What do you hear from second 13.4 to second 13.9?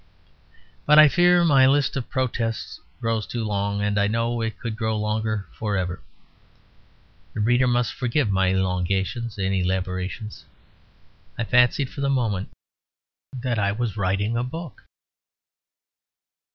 that I